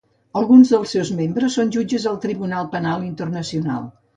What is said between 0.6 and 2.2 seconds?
dels seus membres són jutges al